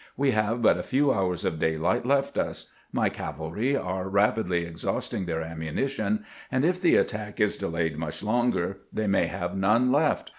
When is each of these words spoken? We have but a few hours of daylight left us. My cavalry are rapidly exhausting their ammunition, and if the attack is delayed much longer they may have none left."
We 0.17 0.31
have 0.31 0.63
but 0.63 0.79
a 0.79 0.81
few 0.81 1.13
hours 1.13 1.45
of 1.45 1.59
daylight 1.59 2.07
left 2.07 2.35
us. 2.39 2.71
My 2.91 3.09
cavalry 3.09 3.75
are 3.75 4.09
rapidly 4.09 4.65
exhausting 4.65 5.27
their 5.27 5.43
ammunition, 5.43 6.25
and 6.51 6.65
if 6.65 6.81
the 6.81 6.95
attack 6.95 7.39
is 7.39 7.55
delayed 7.55 7.99
much 7.99 8.23
longer 8.23 8.79
they 8.91 9.05
may 9.05 9.27
have 9.27 9.55
none 9.55 9.91
left." 9.91 10.29